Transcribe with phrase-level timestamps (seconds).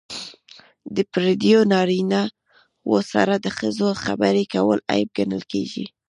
[0.95, 2.21] د پردیو نارینه
[2.89, 5.85] وو سره د ښځو خبرې کول عیب ګڼل کیږي.